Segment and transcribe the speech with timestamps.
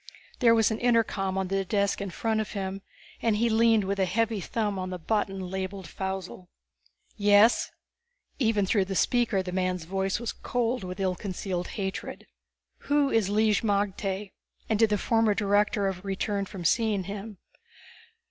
[0.39, 2.81] There was an intercom on the desk in front of him
[3.21, 6.47] and he leaned with a heavy thumb on the button labeled Faussel.
[7.17, 7.69] "Yes?"
[8.39, 12.25] Even through the speaker the man's voice was cold with ill concealed hatred.
[12.89, 14.31] "Who is Lig magte?
[14.67, 17.37] And did the former director ever return from seeing him?"